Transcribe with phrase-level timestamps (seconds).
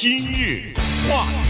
[0.00, 0.72] 今日
[1.10, 1.47] 话题，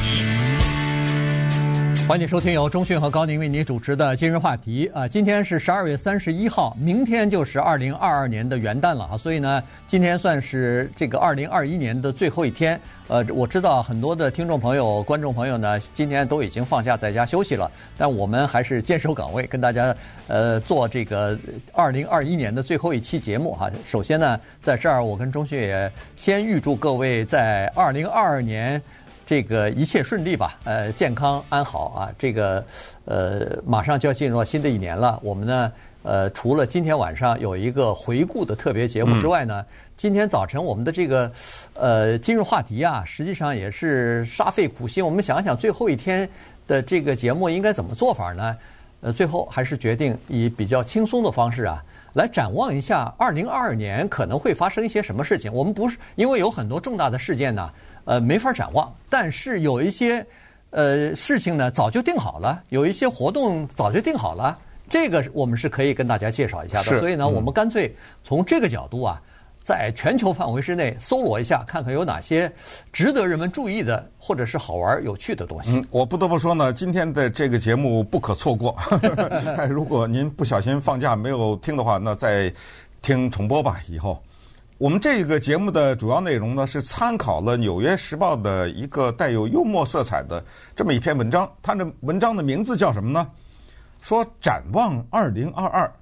[2.09, 5.07] 欢迎收听由中讯和高宁为您主持的今日话题啊。
[5.07, 9.15] 今天是十二月三十一号，明天就是二零二二年的元旦了啊。
[9.15, 12.81] 所以呢，今天算是这个二零二一年的最后一天。
[13.09, 19.95] 呃，我知道很多的听众朋友、观众朋友呢，今天都已经放假在家休息了，但我们还是坚守岗位，跟大家
[20.29, 21.39] 呃做这个
[21.75, 23.71] 二零二一年的最后一期节目哈。
[23.85, 28.83] 首先呢，在这儿我跟中讯也先预祝各位在二零二二年
[29.29, 32.09] 这个一切顺利吧，呃，健康安好啊。
[32.19, 32.65] 这个
[33.05, 35.71] 呃，马上就要进入到新的一年了，我们呢。
[36.03, 39.67] 呃，除了今天晚上有一个回顾的特别节目之外呢，嗯、
[39.99, 41.31] 今天早晨我们的这个
[41.75, 45.05] 呃今日话题啊，实际上也是煞费苦心。
[45.05, 46.27] 我们想想最后一天
[46.67, 48.57] 的这个节目应该怎么做法呢？
[49.03, 55.53] 呃，最后还是决定以比较轻松的方式啊，来展望一下二零二二年可能会发生一些什么事情。
[55.53, 57.69] 我们不是因为有很多重大的事件呢，
[58.09, 60.27] 呃，没法展望，但是有一些
[60.71, 64.59] 呃事情呢早就定好了，有一些活动早就定好了。
[64.89, 69.21] 这个我们是可以跟大家介绍一下的，所以呢，我们干脆从这个角度啊，
[69.63, 72.51] 在全球范围之内搜罗一下，看看有哪些
[72.95, 75.77] 值得人们注意的，或者是好玩有趣的东西。
[75.77, 78.75] 嗯，我不得不说呢，今天的这个节目不可错过。
[79.69, 82.51] 如果您不小心放假没有听的话，那再
[83.03, 83.83] 听重播吧。
[83.87, 84.19] 以后
[84.79, 90.43] 我们这个节目的主要内容呢，是参考了《纽约时报》的一个带有幽默色彩的
[90.77, 91.51] 这么一篇文章。
[91.61, 93.29] 它的文章的名字叫什么呢？
[94.01, 95.93] 说展望二零二二，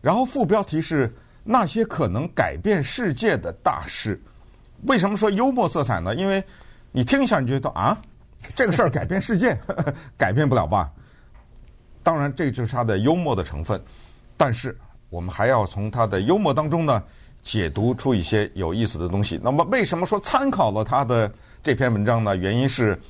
[0.00, 4.18] 然后副标题是那些可能改变世界的大事。
[4.84, 6.14] 为什么说幽默色彩呢？
[6.14, 6.42] 因为
[6.92, 7.94] 你听一下，你觉得啊，
[8.54, 9.54] 这个事儿改变世界，
[10.16, 10.90] 改变不了吧？
[12.02, 13.78] 当然，这就是它的幽默的成分。
[14.34, 14.74] 但是
[15.10, 17.02] 我们还要从它的幽默当中呢，
[17.44, 19.38] 解读出一些有意思的东西。
[19.40, 22.36] 那么，为什么说参考了他的这篇文章呢？
[22.36, 23.00] 原因是。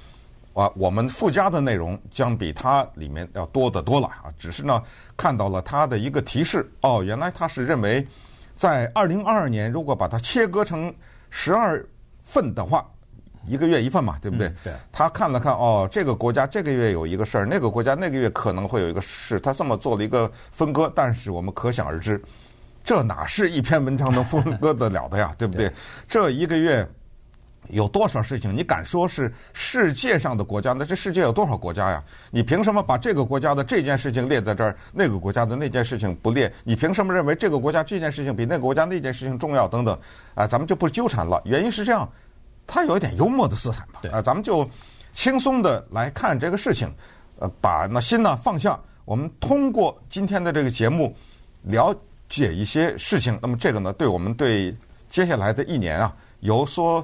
[0.55, 4.31] 啊，我们附加的内容将比它里面要多得多了啊！
[4.39, 4.81] 只是呢，
[5.17, 8.07] 看到了它的一个提示，哦，原来他是认为，
[8.57, 10.95] 在二零二二年，如果把它切割成
[11.29, 11.85] 十二
[12.23, 12.89] 份的话，
[13.49, 14.47] 一个月一份嘛，对不对？
[14.47, 14.73] 嗯、对。
[14.93, 20.93] 他看了看，哦，这个国家这个月有一个事儿，那个国家那个月可能会有一个事，他这么做了一个分割。
[20.95, 22.23] 但是我们可想而知，
[22.85, 25.35] 这哪是一篇文章能分割得了的呀？
[25.39, 25.69] 对不对？
[25.69, 25.75] 对
[26.07, 26.87] 这一个月。
[27.71, 28.55] 有多少事情？
[28.55, 30.75] 你敢说是世界上的国家？
[30.75, 32.05] 那这世界有多少国家呀？
[32.31, 36.53] 你凭什么把这个国家的这件事情列在这儿，那个国家的那件事情不列？
[36.63, 39.67] 你凭什么认为这个国家这件事情比那个国家那件事情重要？
[39.67, 39.99] 等等，
[40.35, 41.41] 啊，咱们就不纠缠了。
[41.47, 42.07] 原因是这样，
[42.67, 44.11] 它有一点幽默的色彩嘛。
[44.13, 44.69] 啊，咱们就
[45.15, 46.95] 轻松的来看这个事情，
[47.39, 48.79] 呃，把那心呢放下。
[49.07, 51.17] 我们通过今天的这个节目
[51.63, 51.97] 了
[52.29, 53.39] 解一些事情。
[53.43, 54.75] 那么这个呢，对我们对
[55.09, 56.15] 接下来的一年啊。
[56.41, 57.03] 有所，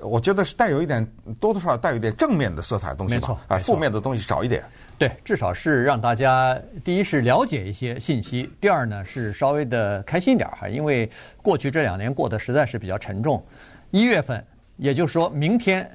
[0.00, 1.06] 我觉得是带有一点
[1.38, 4.64] 多多少少带有一点正面的色彩的东西吧，啊，负面的东西少一点。
[4.98, 11.08] 对，至少是让大家第一是了解一些信息，第二呢是稍微的开心点儿哈，因为
[11.40, 13.40] 过去这两年过得实在是比较沉重。
[13.92, 14.44] 一月份，
[14.76, 15.88] 也就是说明天，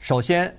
[0.00, 0.52] 首先，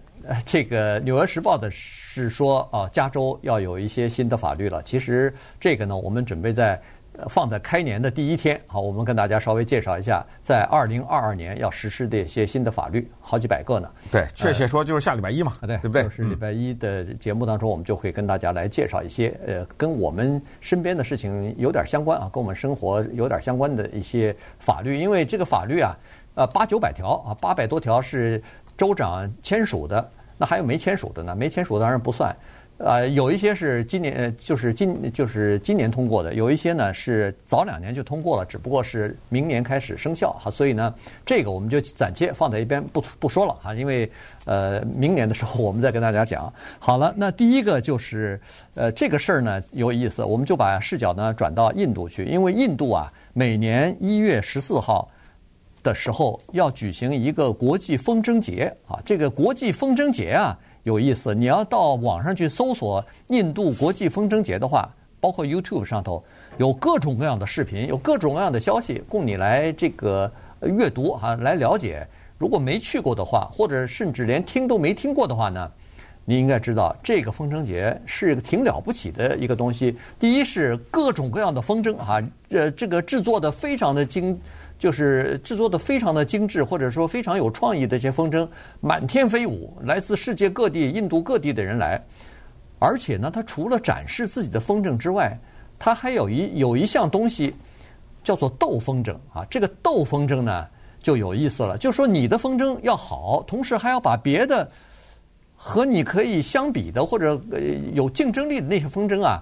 [0.45, 4.81] 这个《纽约时报》的是说啊，加州要有一些新的法律了。
[4.83, 6.81] 其实这个呢，我们准备在。
[7.29, 13.89] 放在开年的第一天，好，我们跟大家稍微介绍一下，在二零二二年要实施的一些新的法律，好几百个呢。
[14.11, 16.03] 对，确切说就是下礼拜一嘛，对，对不对？
[16.03, 24.97] 就是礼拜一的节目当中，我们就会跟大家来介绍一些，呃，跟我们身边的事情有点相关啊，跟我们生活有点相关的一些法律。
[24.97, 25.95] 因为这个法律啊，
[26.35, 28.41] 呃，八九百条啊，八百多条是
[28.75, 31.35] 州长签署的，那还有没签署的呢？
[31.35, 32.35] 没签署当然不算。
[32.77, 40.93] 呃，有一些是今年，就是今就是今年通过的，有一些呢是早两年就通过了，只不过是明年开始生效哈，所以呢，
[41.25, 44.09] 这个我们就暂且放在一边不不说了哈，因为
[44.45, 46.51] 呃，明年的时候我们再跟大家讲。
[46.79, 48.41] 好了，那第一个就是
[48.73, 55.07] 呃，这个事儿呢有意思，我们就把视角呢转到印度去，因为印度啊，每年一月十四号
[55.83, 60.57] 的时候要举行一个国际风筝节啊，这个国际风筝节啊。
[60.83, 66.21] 有意思，你要到网上去搜索印度国际风筝节的话，包括 YouTube 上头
[66.57, 70.29] 有各种各样的视频，有各种各样的消息供你来这个
[70.61, 72.05] 阅读哈，来了解。
[72.37, 75.71] 如果没去过的话，或者甚至连听都没听过的话呢，
[76.25, 79.97] 你应该知道这个风筝节是个挺了不起的一个东西。
[80.19, 84.37] 第一是各种各样的风筝哈，这这个制作的非常的精。
[84.83, 88.45] 就是制作的非常的精致，或者说非常有创意的这些风筝
[88.81, 91.97] 满天飞舞，来自世界各地、印度各地的人来。
[92.79, 95.39] 而且呢，它除了展示自己的风筝之外，
[95.79, 97.55] 它还有一有一项东西
[98.25, 99.45] 叫做斗风筝啊。
[99.49, 100.67] 这个斗风筝呢，
[100.99, 104.69] 就有意思了，就说你的风筝要好，同时还要把别的
[105.55, 107.41] 和你可以相比的或者
[107.93, 109.41] 有竞争力的那些风筝啊，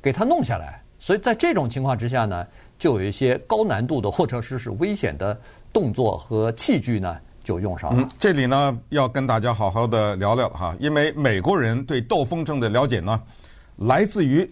[0.00, 0.80] 给它弄下来。
[0.96, 2.46] 所以在这种情况之下呢，
[2.78, 5.38] 就有一些高难度的或者说是危险的
[5.72, 8.02] 动作和器具呢，就用上了。
[8.02, 13.22] 嗯，这里呢要跟大家好好的聊聊哈，因为美国人对斗风筝的了解呢，
[13.76, 14.48] 来自于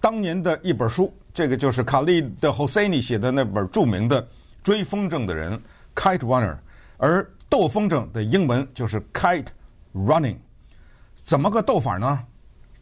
[0.00, 4.22] 当年的一本书，这个就是卡利德·侯塞尼写的那本著名的
[4.62, 5.52] 《追风筝的人》。
[5.96, 6.56] Kite runner，
[6.96, 9.46] 而斗风筝的英文就是 kite
[9.94, 10.36] running，
[11.24, 12.18] 怎么个斗法呢？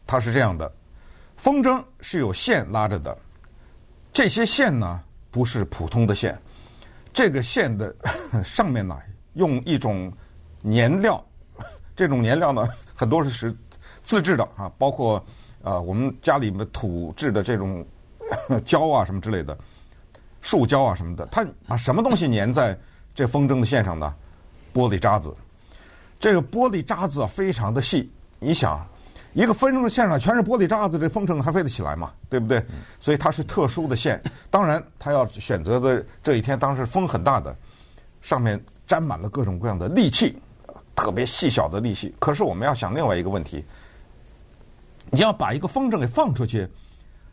[0.07, 0.71] 它是这样的，
[1.37, 3.15] 风筝是有线拉着的，
[4.13, 5.01] 这些线呢
[5.31, 6.39] 不是普通的线，
[7.11, 7.93] 这个线的
[8.45, 8.97] 上面呢
[9.33, 10.13] 用一种
[10.63, 11.21] 粘料，
[11.95, 13.55] 这种粘料呢很多是是
[14.03, 15.23] 自制的啊，包括
[15.63, 17.85] 呃我们家里面土制的这种
[18.63, 19.57] 胶啊什么之类的，
[20.41, 22.77] 树胶啊什么的，它把什么东西粘在？
[23.15, 24.11] 这风筝的线上呢，
[24.73, 25.31] 玻璃渣子，
[26.19, 28.11] 这个玻璃渣子啊非常的细。
[28.39, 28.83] 你想，
[29.33, 32.11] 一个风筝的线上全是玻璃渣子，这风筝还飞得起来吗？
[32.29, 32.63] 对不对？
[32.99, 34.21] 所以它是特殊的线。
[34.49, 37.55] 当然，它要选择的这一天，当时风很大的，
[38.21, 40.37] 上面沾满了各种各样的利器，
[40.95, 42.13] 特别细小的利器。
[42.19, 43.65] 可是我们要想另外一个问题，
[45.09, 46.67] 你要把一个风筝给放出去，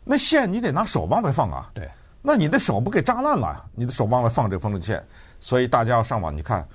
[0.03, 1.69] 那线你得拿手往外放啊。
[1.73, 1.89] 对。
[2.23, 3.65] 那你的手不给扎烂了？
[3.73, 5.03] 你的手往外放这风筝线。
[5.39, 6.67] 所以大家要上网，你看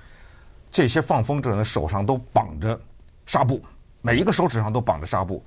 [0.71, 2.77] 这些放风筝人手上都绑着
[3.25, 3.61] 纱布，
[4.01, 5.43] 每一个手指上都绑着纱布，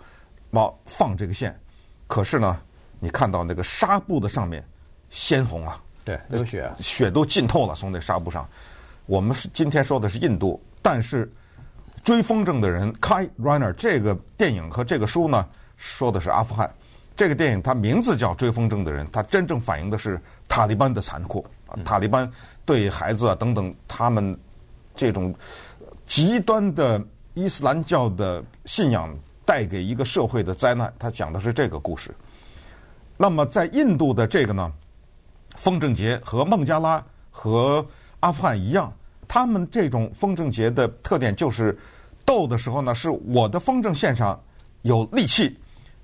[0.51, 1.59] 往放这个线。
[2.07, 2.61] 可是呢，
[2.99, 4.65] 你看到那个纱布的上面
[5.11, 8.49] 鲜红啊，对，流血，血都浸透了，从那纱布上。
[9.07, 11.31] 我们是今天说的是印度，但是
[12.03, 15.47] 追风筝的人 Kite Runner 这个电影和这个书呢，
[15.77, 16.73] 说的是阿富汗。
[17.17, 20.19] 这个电影它名字叫《追风筝的人》，它真正反映的是
[20.49, 21.77] 塔利班的残酷啊！
[21.85, 22.31] 塔利班
[22.65, 24.39] 对孩子啊等等，他们
[24.95, 25.35] 这种
[26.07, 27.03] 极端的
[27.35, 32.15] 伊斯兰教的信仰带给一个社会的灾难，他讲的是这个故事。
[33.17, 34.73] 那么在印度的这个呢，
[35.57, 37.87] 风筝节和孟加拉和
[38.21, 38.93] 阿富汗一样，
[39.29, 41.79] 他们这种风筝节的特点就是
[42.25, 44.41] 斗的时候呢，是我的风筝线上
[44.83, 45.57] 有利器。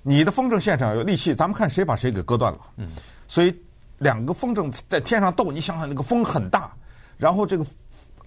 [0.03, 2.59] 你的风筝线上有利器，咱们看谁把谁给割断了。
[2.77, 2.91] 嗯，
[3.27, 3.53] 所以
[3.97, 6.71] 两个风筝在天上斗，你想想那个风很大，
[7.17, 7.65] 然后这个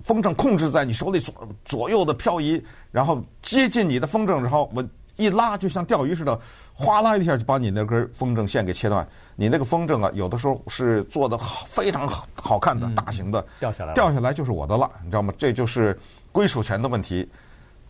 [0.05, 4.85] 风筝控制在你手里左左右的漂移，然后接近你的风筝，然后我
[5.17, 6.39] 一拉，就像钓鱼似的，
[6.75, 9.07] 哗啦一下就把你那根风筝线给切断。
[9.37, 15.33] 你那个风筝啊，有的时候是做的非常好好看的大型的，掉下来掉下来就是我的了，你知道吗？
[15.39, 15.99] 这就是
[16.33, 17.29] 归属权的问题。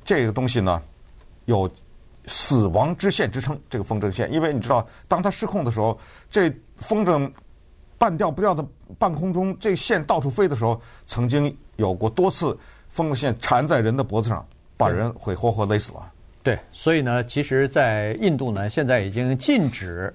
[0.05, 0.83] 这个东西呢，
[1.47, 1.71] 有。
[2.27, 5.99] 死亡之线之称，这个风筝线，因为你知道，当它失控的时候，
[6.31, 7.29] 这风筝
[8.01, 8.65] 半吊不吊的
[8.99, 12.59] 半空中，这线到处飞的时候，曾经有过多次
[12.89, 14.43] 风筝线缠在人的脖子上，
[14.79, 16.11] 把人会活活勒死了。
[16.43, 20.11] 对，所以呢，其实，在印度呢，现在已经禁止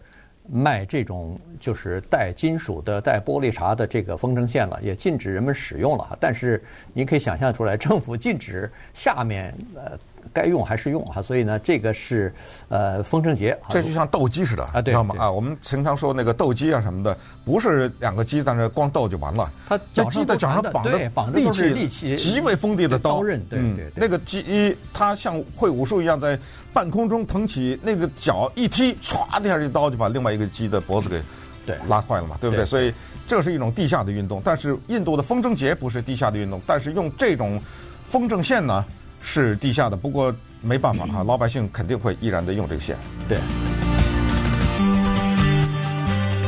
[0.50, 6.18] 卖这种就是带金属的、带玻璃碴的这个风筝线了，也禁止人们使用了。
[6.20, 6.60] 但是，
[6.92, 9.92] 你可以想象出来，政府禁止下面呃。
[10.34, 12.34] 该用还是用哈，所以呢，这个是
[12.70, 15.16] 呃风筝节，这就像斗鸡似的啊，知道吗？
[15.18, 19.78] 啊，我们平常说那个斗鸡啊什么的，不是两个鸡在那光斗就完了，它
[20.12, 23.92] 鸡的脚上绑着绑着都是利器，极为锋利的刀，刀刃，对对对。
[23.96, 26.38] 那个鸡它像会武术一样，在
[26.74, 31.22] 半空中腾起那个脚一踢，歘的一下，这刀就把另外一个鸡的脖子给
[31.66, 32.66] 对拉坏了嘛，对不对？
[32.66, 32.94] 所以
[33.28, 37.62] 这是一种地下的运动，但是印度的风筝节不是地下的运动，但是用这种
[38.10, 38.84] 风筝线呢？
[39.26, 42.96] 是地下的，不过没办法哈， 老百姓肯定会依然的用这个线。
[43.28, 43.38] 对。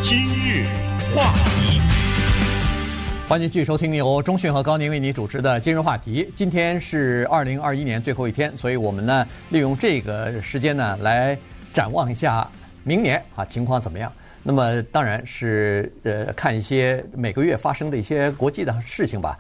[0.01, 0.65] 今日
[1.13, 1.81] 话题，
[3.27, 6.31] 欢迎继续收听由中讯和高宁为你主持的今日话题。
[6.33, 11.37] 今天是二零二一年最后一天，所以我们呢利用这个时间呢来
[11.73, 12.47] 展望一下
[12.83, 14.09] 明年啊情况怎么样。
[14.43, 19.37] 那么当然是呃看一些每个月发生的一些国际的事情吧。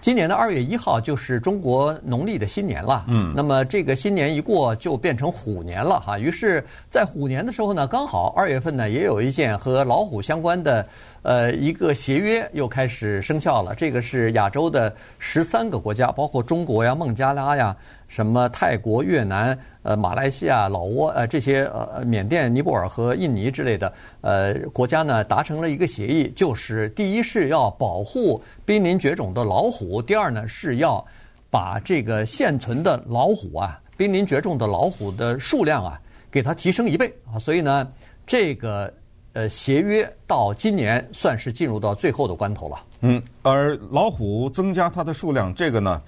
[0.00, 6.18] 今年的二月一号就是中国农历的新年了，嗯，那么这个新年一过就变成虎年了哈。
[6.18, 10.86] 于是，在虎年的时候呢，刚好二月份呢也有一件和老虎相关的
[11.20, 13.74] 呃一个协约又开始生效了。
[13.74, 17.76] 这个是亚洲的十三个国家，包括中国呀、孟加拉呀。
[18.08, 31.04] 什么泰国、越南、呃马来西亚、老挝呃这些呃缅甸、尼泊尔和印尼之类的呃国家呢，达成了一个协议，就是第一是要保护濒临绝种的老虎，第二呢是要
[31.50, 37.90] 把这个现存的老虎啊，濒临绝种的老虎的数量啊，给它提升一倍啊，所以呢，
[38.26, 38.92] 这个
[39.32, 42.84] 呃协约到今年算是进入到最后的关头了。
[43.00, 46.00] 嗯，而老虎增加它的数量，这个呢，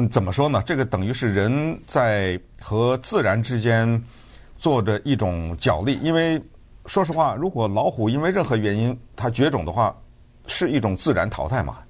[0.00, 0.62] 嗯，怎么说呢？
[0.64, 4.02] 这个等于是人在和自然之间
[4.56, 5.98] 做的一种角力。
[6.02, 6.42] 因为
[6.86, 9.94] 说实话，如果老虎因为任何原因它绝种的话，
[10.46, 11.80] 是一种自然淘汰嘛。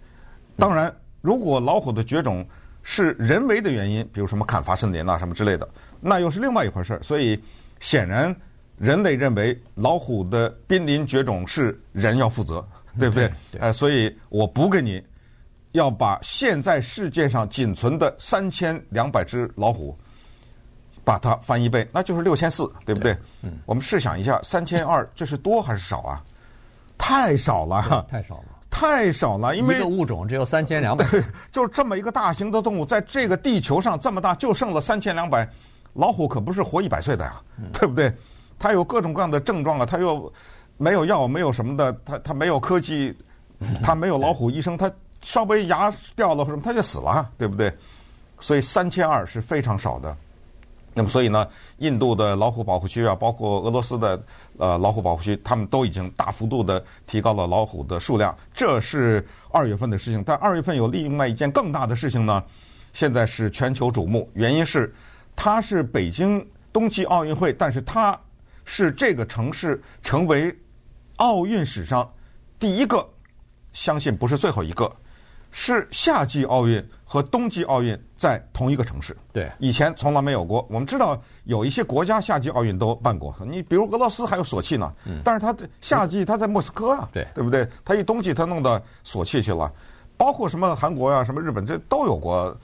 [0.57, 2.45] 当然，如果老虎的绝种
[2.83, 5.69] 是人为的原因，比如什么砍伐森林啊什么之类的，
[6.01, 7.03] 那又是另外一回事儿。
[7.05, 7.41] 所以
[7.79, 8.35] 显然，
[8.77, 12.67] 人类认为老虎的濒临绝种是人要负责。
[12.99, 13.27] 对不对？
[13.27, 15.01] 哎、呃，所以我补给你，
[15.73, 19.97] 要把现在世界上仅存的三千两百只老虎，
[21.05, 23.15] 把它翻一倍，那就是六千四，对不对？
[23.15, 26.23] 对嗯，我们试想一下，三千二，这是多还是少啊？
[26.99, 31.07] 太少了，太少了，太少了，因为一个物种只有三千两百，
[31.53, 35.49] 就这么一个大型的动物，在这个地球上这么大，就剩了三千两百，
[35.95, 38.13] 老虎可不是活一百岁的呀，嗯、对不对？
[38.59, 40.33] 它有各种各样的症状啊，它又。
[40.83, 43.15] 没有药，没有什么的，它它没有科技，
[43.83, 44.91] 它没有老虎医生，他
[45.23, 47.73] 稍微牙掉了或什么，他就死了，对不对？
[48.39, 50.17] 所以三千二是非常少的。
[50.93, 51.47] 那么所以呢，
[51.79, 54.21] 印度的老虎保护区啊，包括俄罗斯的
[54.59, 58.37] 呃老虎保护区，他们都已经大幅度的提高了老虎的数量。
[58.53, 62.43] 这是二月份的事情，但二月份有另外一件更大的事情呢，
[62.93, 64.93] 现在是全球瞩目，原因是
[65.37, 68.19] 它是北京冬季奥运会，但是它
[68.65, 70.55] 是这个城市成为。
[71.17, 72.11] 奥运史上
[72.59, 73.07] 第一个，
[73.75, 74.91] 相信不是最后一个，
[75.51, 79.17] 是夏季奥运和冬季奥运在同一个城市。
[79.33, 80.67] 对，以前从来没有过。
[80.71, 84.93] 我们知道有一些国家夏季奥运都办过，你比如俄罗斯还有索契呢。
[85.05, 85.21] 嗯。
[85.25, 87.69] 但是它夏季它在莫斯科啊，对，对不对？
[87.85, 89.73] 它一冬季它弄到索契去了，
[90.17, 92.57] 包括什么韩国呀、啊、什么日本这都有过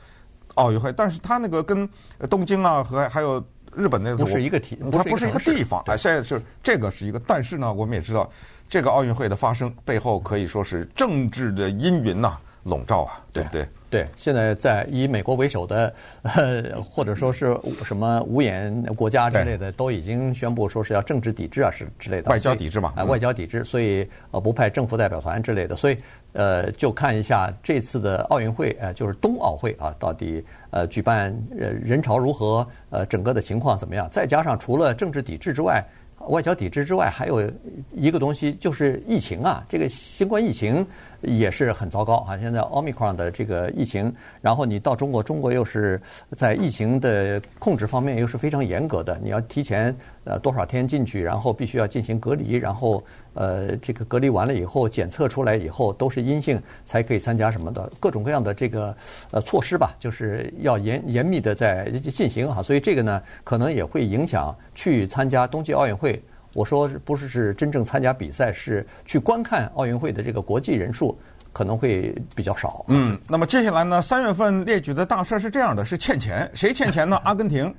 [0.55, 1.89] 奥运会，但是它那个跟
[2.31, 3.45] 东京啊和还有。
[3.75, 5.83] 日本那个不是一个体，它不是一个地方。
[5.85, 8.27] 啊，现在是这个是一个，但是呢，我们也知道，
[8.71, 13.67] 这个奥运会的发生背后可以说是政治的阴云呐笼罩啊，对不对？
[13.89, 22.29] 对，现在在以美国为首的，呃，或者说是什么五眼国家之类的，都已经宣布说是要政治抵制啊，是之类的。
[22.29, 22.93] 外交抵制嘛？
[22.97, 25.97] 啊，外交抵制，所以呃不派政府代表团之类的，所以
[26.33, 34.09] 呃就看一下这次的奥运会，呃就是冬奥会啊，到底呃举办呃人潮如何，呃整个的情况怎么样？
[34.11, 35.83] 再加上除了政治抵制之外。
[36.29, 37.49] 外交抵制之外，还有
[37.93, 40.85] 一个东西就是疫情啊，这个新冠疫情
[41.23, 42.37] 也是很糟糕啊。
[42.37, 46.01] 现在奥密克戎的这个疫情，然后你到中国，中国又是
[46.37, 49.95] 在疫情的控制方面又是非常严格的，你要提前
[50.25, 53.03] 呃多少天进去，然后必须要进行隔离，然后。
[53.39, 58.97] 呃，这个隔离完了以后，检测出来以后都是阴性，才可以参加什么的各种各样的这个
[59.31, 66.19] 呃措施吧，就是要严严密的在进行哈，所以这个呢，可能也会影响去参加冬季奥运会。
[66.57, 71.17] 我说不是是真正参加比赛，是去观看奥运会的这个国际人数
[71.53, 72.85] 可能会比较少。
[72.89, 77.21] 嗯，那么接下来呢，三月份列举的大事是这样的，是欠钱，谁欠钱呢？
[77.25, 77.73] 阿根廷，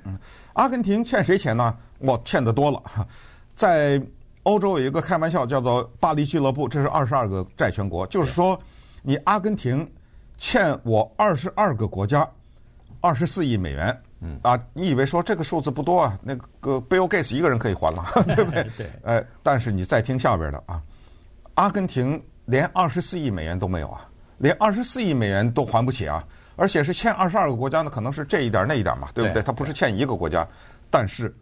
[0.52, 1.76] 阿根廷欠谁钱呢？
[1.98, 2.82] 我欠的多了，
[3.54, 4.00] 在。
[4.44, 8.58] 欧洲有一个开玩笑，叫做“巴黎俱乐部”，这是二十二个债权国，就是说，
[9.02, 9.86] 你阿根廷
[10.38, 12.26] 欠我二十二个国家
[13.02, 16.18] 二十四亿美元，嗯啊，你以为说这个数字不多啊？
[16.22, 18.66] 那个 Bill Gates 一个人可以还了， 对不对？
[18.76, 18.90] 对。
[19.02, 20.82] 呃，但是你再听下边的啊，
[21.54, 24.08] 阿根廷连二十四亿美元都没有啊，
[24.38, 26.24] 连二十四亿美元都还不起啊，
[26.56, 29.42] 而且是欠二十二个国家呢，可能是这一点那一点嘛，对不对？
[29.42, 30.46] 他不是欠一个国家，
[30.90, 31.34] 但是。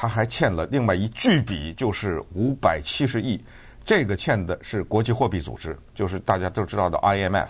[0.00, 3.42] 他还欠了另外一巨笔，就是五百七十亿，
[3.84, 7.48] 这个欠的是国际货币组织，就是大家都知道的 IMF，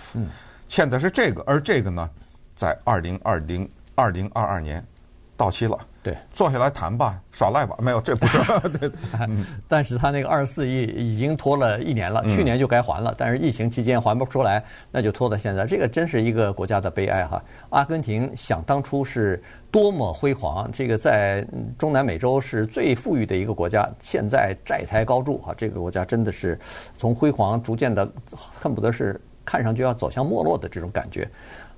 [0.66, 2.08] 欠的是这个，而这个呢，
[2.56, 3.68] 在二零二零
[3.99, 4.85] 二零二二年
[5.37, 5.76] 到期了。
[6.00, 8.38] 对，坐下来谈吧，耍赖吧，没有，这不是。
[8.78, 8.90] 对，
[9.67, 15.67] 但是他那个二十四亿已经拖了一年了，去年就该还了，但是疫情期间还不出来，那就拖到现在。
[15.67, 17.43] 这个真是一个国家的悲哀哈！
[17.71, 21.45] 阿根廷想当初是多么辉煌，这个在
[21.76, 26.59] 中南美洲是最富裕的一个国家，现在债台高筑哈，这个国家真的是
[26.97, 31.28] 从辉煌逐渐的恨不得是看上去要走向没落的这种感觉。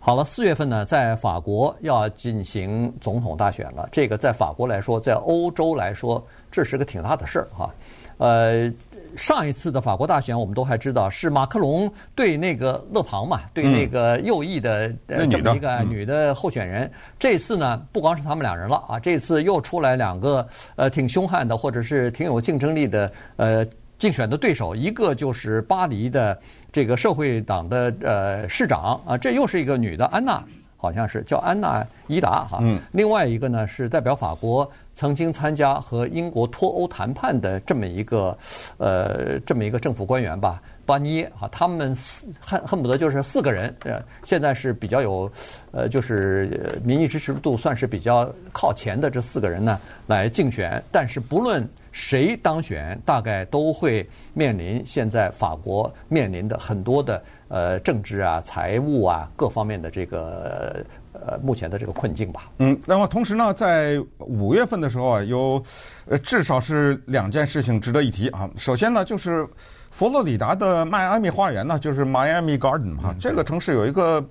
[0.03, 3.87] 好了，四月份呢，在法国要进行总统大选了。
[3.93, 7.71] 这个在法国来说，在欧洲来说，这是个挺大的事儿哈。
[8.17, 8.73] 呃，
[9.15, 16.91] 上一次的法国大选，我们都还知道是马克龙对那个勒庞嘛，对那个右翼的呃这么一个女的候选人。
[17.19, 23.67] 这次呢，不光是他们两人了啊，这次又出来两个呃挺凶悍的，或者是挺有竞争力的呃。
[24.01, 26.37] 竞选的对手，一个就是巴黎的
[26.73, 30.43] 这个社会党的呃市长啊，这又是一个女的安娜，
[30.79, 32.61] 好像是叫安娜伊达哈。
[32.63, 32.81] 嗯。
[32.93, 38.37] 另外一个呢是代表法国曾经参加和英国脱欧谈判的这么一个
[38.79, 40.63] 呃这么一个政府官员吧。
[40.91, 45.31] 巴尼啊，他们四恨恨不得就是四个人，呃，现在是比较有，
[45.71, 50.83] 呃，就是民意支持度算是比较靠前的这四个人呢来竞选。
[50.91, 54.05] 但是不论谁当选，大概都会
[54.35, 60.85] 面临现在法国面临的很多的呃政治啊、财务啊各方面的这个。
[61.13, 62.53] 呃，目前的这个困境吧。
[62.59, 65.63] 嗯，那么同时呢，在五月份的时候啊，有
[66.07, 68.49] 呃至少是两件事情值得一提啊。
[68.57, 69.45] 首先呢，就是
[69.91, 74.25] 佛罗里达的迈阿密花园呢，就是 Miami Garden 哈，这个城市有一个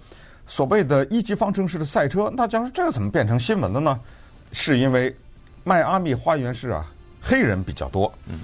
[0.48, 2.32] 所谓的一级方程式的赛车。
[2.32, 4.00] 大家说这个怎么变成新闻了呢？
[4.52, 5.16] 是因为
[5.64, 6.86] 迈阿密花园市啊，
[7.22, 8.12] 黑人比较多。
[8.28, 8.40] 嗯，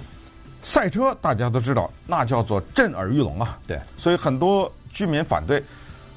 [0.62, 3.58] 赛车大家都知道，那叫做震耳欲聋啊。
[3.66, 5.60] 对，所以很多居民反对。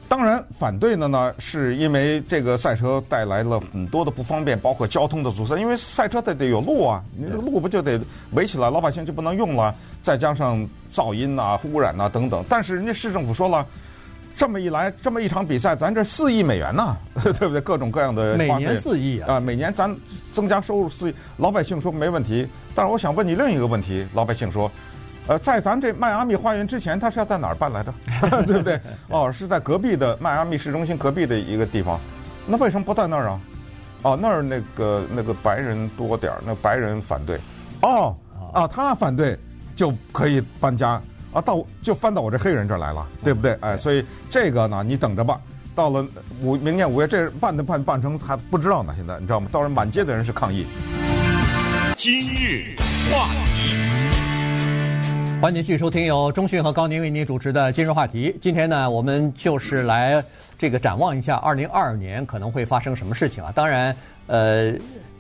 [0.10, 5.56] 当然，反对的呢，是因为这个赛车带来了很多的不方便，包括交通的阻塞。
[5.60, 8.01] 因为赛车它得有路啊，你这个路不就得
[8.32, 9.74] 围起来，老百姓就不能用了。
[10.01, 12.44] 再加上噪音啊、污染啊等等。
[12.50, 13.63] 但是人家市政府说了，
[14.36, 17.62] 这么一来，这么一场比赛，咱这四亿美元呢， 对不对？
[17.62, 19.96] 各种各样的每年四亿啊，啊，每年咱
[20.34, 22.48] 增加收入四亿，老百姓说没问题。
[22.74, 24.72] 但是我想问你另一个问题，老百姓说。
[25.30, 27.94] 呃，在咱这迈阿密花园之前，他是要在哪儿办来着？
[28.48, 28.82] 对不对？
[29.10, 32.00] 哦，是在隔壁的迈阿密市中心隔壁的一个地方。
[32.48, 33.40] 那为什么不在那儿啊？
[34.02, 37.40] 哦，那儿那个那个白人多点儿，那白人反对。
[37.84, 38.18] 哦，
[38.52, 39.38] 啊，他反对
[39.76, 41.00] 就可以搬家
[41.32, 43.56] 啊，到就搬到我这黑人这儿来了，对不对？
[43.62, 45.40] 哎，所以这个呢，你等着吧。
[45.76, 46.04] 到了
[46.42, 48.96] 五明年五月，这办的办办成还不知道呢。
[48.98, 49.48] 现在你知道吗？
[49.52, 50.66] 到时候满街的人是抗议。
[51.96, 52.76] 今日
[53.12, 53.88] 话题。
[55.41, 58.38] 欢迎继续收听由中讯和高宁为您主持的今日话题。
[58.41, 60.22] 今天呢，我们就是来
[60.58, 63.50] 这个展望一下二零二二年可能会发生什么事情啊。
[63.55, 63.96] 当然，
[64.27, 64.74] 呃，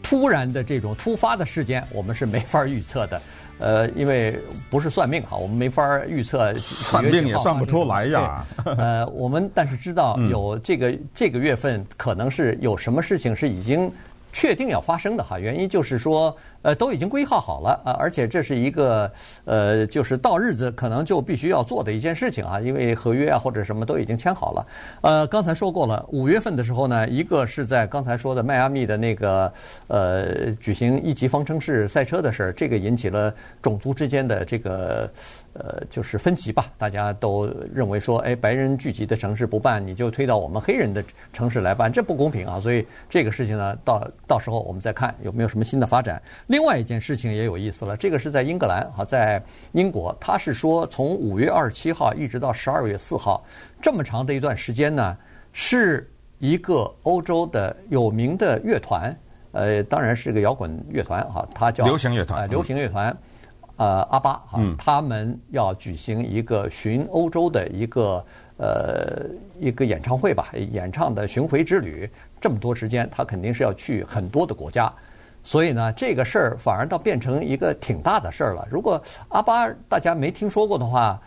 [0.03, 3.21] 突然的这种突发的事件，我们是没法预测的。
[3.59, 4.37] 呃，因为
[4.69, 6.53] 不是算命哈，我们没法预测。
[6.57, 8.45] 算命也算不出来呀。
[8.65, 13.89] 呃，我们但是知道有这个这个月份可能是有什么事情是已经
[14.31, 15.39] 确定要发生的哈。
[15.39, 16.35] 原因就是说。
[16.61, 19.09] 呃，都已经规划好了啊，而且这是一个
[19.45, 24.67] 呃，就是到日子可能就必须要做的一件事情啊，因为合约啊或者什么都已经签好了。
[24.99, 29.49] 呃，刚才说过了，五月份的时候呢，一个是在刚才说的迈阿密的那个
[29.87, 35.09] 呃举行一级方程式赛车的事儿，这个引起了种族之间的这个
[35.53, 46.21] 呃就是分级吧，大家都认为说，哎，白人聚集的城市不办，你就推到我们黑人的城市来办，这不公平啊，所以这个事情呢，到到时候我们再看有没有什么新的发展。
[46.47, 53.43] 另外一件事情也有意思了，这个是在英格兰哈，在英国，他是说从五月二十七号一直到十二月四号
[53.81, 55.17] 这么长的一段时间呢，
[55.51, 59.13] 是一个欧洲的有名的乐团，
[59.51, 63.15] 呃，当然是个摇滚乐团哈，它叫流行乐团，流行乐团，
[63.79, 68.25] 呃，阿巴啊，他们要举行一个巡欧洲的一个
[68.57, 69.25] 呃
[69.57, 72.09] 一个演唱会吧，演唱的巡回之旅，
[72.41, 74.93] 这么多时间，他肯定是要去很多的国家。
[75.41, 78.67] 所以呢，这个事儿反而倒变成一个挺大的事儿了。
[78.69, 81.17] 如果阿巴大家没听说过的话，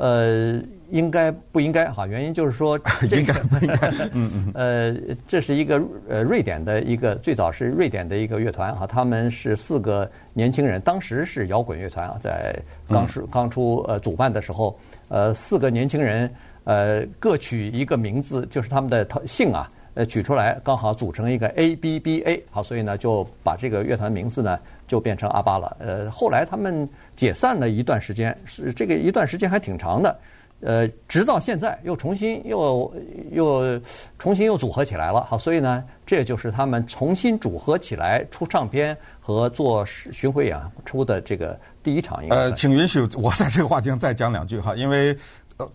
[0.00, 2.06] 呃，应该不应该哈？
[2.06, 2.78] 原因就是说，
[3.10, 3.88] 应该不应该？
[4.14, 4.52] 嗯嗯。
[4.54, 12.56] 呃，这是一个呃瑞典的一个最早是瑞典的一个乐团哈，他们是四个年轻人，当时是摇滚乐团啊，在
[12.88, 16.32] 刚出刚出呃主办的时候，呃，四个年轻人
[16.62, 19.68] 呃各取一个名字，就是他们的姓啊。
[19.94, 24.56] 呃，取出来刚好组成一个 A B B A，好，所以呢就把这个乐团名字呢
[24.86, 25.76] 就变成阿巴了。
[25.80, 30.16] 呃，后来他们解散了一段时间，是这个一段时间还挺长的。
[30.60, 32.94] 呃，直到现在又重新又
[33.32, 33.80] 又
[34.18, 35.24] 重新又组合起来了。
[35.24, 42.22] 好，所以呢，这就是他们重新组合起来出唱片和做巡回演出的这个第一场。
[42.30, 45.16] 呃，请允许我在这个话题上再讲两句哈，因为，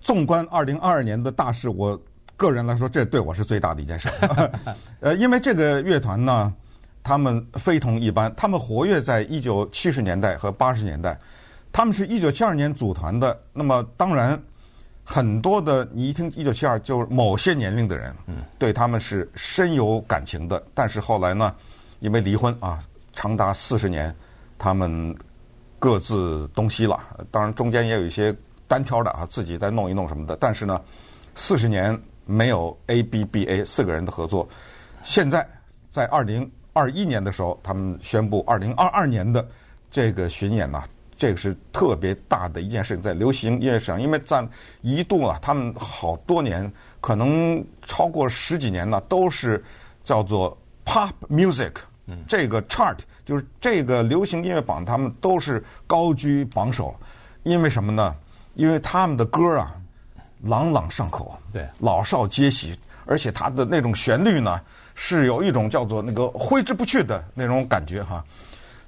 [0.01, 2.01] 纵观二零二二年的大事，我。
[2.35, 4.09] 个人来说，这对我是最大的一件事。
[4.99, 6.51] 呃，因为这个乐团呢，
[7.03, 11.19] 他们非同一般，他们活跃在一九七十年代和八十年代。
[11.71, 14.41] 他们是一九七二年组团的，那么当然
[15.03, 18.15] 很多的你一听一九七二，就是某些年龄的人，
[18.57, 20.63] 对他们是深有感情的。
[20.73, 21.53] 但是后来呢，
[21.99, 22.79] 因为离婚啊，
[23.13, 24.15] 长达四十年，
[24.57, 25.15] 他们
[25.79, 26.99] 各自东西了。
[27.29, 28.35] 当然中间也有一些
[28.67, 30.37] 单挑的啊，自己再弄一弄什么的。
[30.39, 30.81] 但是呢，
[31.35, 31.99] 四十年。
[32.25, 34.47] 没有 A B B A 四个人的合作，
[35.03, 35.45] 现在
[35.91, 39.47] 在二零二一年的时候，他们宣布二零二二年的
[39.89, 40.83] 这个巡演呢，
[41.15, 44.45] 这个是特别大的一件事情，在流行音乐史上，因为在
[44.81, 49.63] 一度啊，他们好多年，可能超过十几年呢，都是
[50.03, 51.73] 叫做 Pop Music，
[52.27, 56.93] 这个 chart 就是这个流行音乐榜，他们都是高居榜首，
[57.43, 58.15] 因为什么呢？
[58.55, 59.75] 因为他们的歌啊，
[60.41, 64.59] 朗朗上口，对，老少皆喜，而且它的那种旋律呢，
[64.95, 68.23] 是有一种叫做那个挥之不去的那种感觉哈。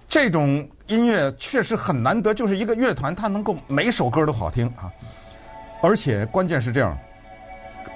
[0.08, 4.92] 这种音乐确实很难得，就是一个乐团它能够每首歌都好听啊，
[5.82, 6.96] 而且关键是这样，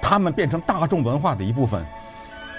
[0.02, 1.84] 他们变成大众文化的一部分。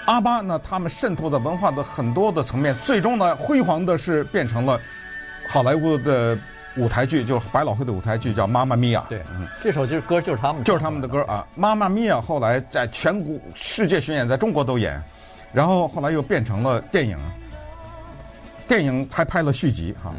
[0.06, 4.80] 阿巴呢，他们渗透的文化的很多的层面，最终呢，辉煌的是变成了
[5.48, 6.36] 好莱坞的
[6.76, 9.04] 舞台剧，就是百老汇的舞台剧叫《妈妈咪呀》。
[9.08, 15.00] 对，嗯，这首就是歌，就是他们，就是他们的歌啊，《妈妈咪呀》后来在全国世界巡演，在中国都演，
[15.52, 17.18] 然后后来又变成了电影，
[18.66, 20.12] 电影还拍了续集哈。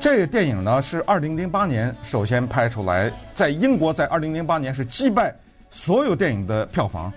[0.00, 5.34] 这个电影呢是二零零八年首先拍出来，在英国在二零零八年是击败
[5.70, 7.12] 所有电影的票房。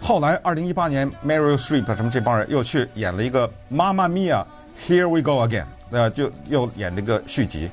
[0.00, 4.44] 后来，二零一八年，Meryl Streep 什么这帮人又去演了一个《妈妈咪呀》
[4.90, 7.70] ，Here We Go Again，呃，就又演了一个续集。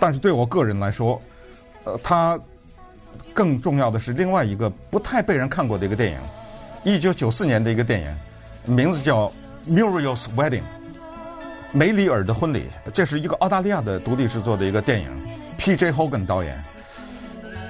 [0.00, 1.22] 但是对我个人来说，
[1.84, 2.36] 呃，它
[3.32, 6.18] 更重要的是另外一个不太被人看过的一个电影，
[6.82, 8.16] 一九九四年的一个电影，
[8.68, 9.32] 名字叫
[9.70, 10.60] 《Muriel's Wedding》，
[11.72, 12.66] 梅里尔的婚礼。
[12.92, 15.08] 这是一个澳大利亚的独立制作的一个电影
[15.56, 15.90] ，P.J.
[15.90, 16.56] Hogan 导演。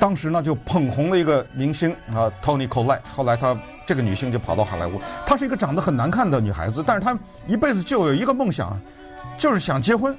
[0.01, 3.01] 当时呢，就捧红了一个明星啊，Tony Collette。
[3.15, 3.57] 后来他。
[3.89, 8.79] 这个女性就跑到好莱坞，她是一个长得很难看的女孩子，但是她一辈子就有一个梦想，
[9.39, 10.15] 就是想结婚。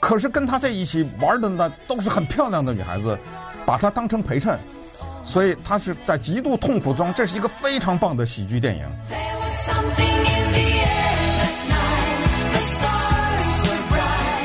[0.00, 3.18] 可是跟她在一起玩的呢，都是很漂亮的女孩子，
[3.66, 4.58] 把她当成陪衬，
[5.22, 7.12] 所以她是在极度痛苦中。
[7.12, 8.86] 这是一个非常棒的喜剧电影。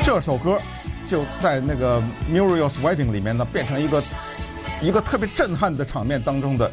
[0.04, 0.58] 这首歌
[1.06, 2.00] 就在那个
[2.30, 4.02] 《Muriel's Wedding》里面呢，变成一个
[4.82, 6.70] 一个特别震撼的场面当中的。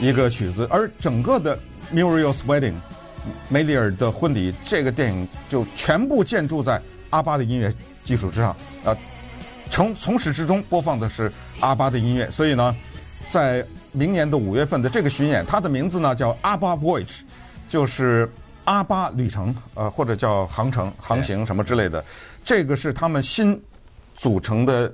[0.00, 1.56] 一个曲子，而整个的
[1.92, 2.70] 《Muriel's Wedding》
[3.48, 6.80] 梅里尔的婚礼这个电影就全部建筑在
[7.10, 8.96] 阿巴的音乐基础之上，啊，
[9.72, 12.76] 从从始至终播放的是阿巴的音乐，所以呢，
[13.28, 17.04] 在明年的五月份的这个巡演，它的名字呢叫《阿巴 Voyage》，
[17.68, 18.28] 就是
[18.64, 22.04] 阿巴旅程，呃，或者叫航程、航行什么之类的，
[22.44, 23.60] 这个是他们新
[24.14, 24.92] 组成的，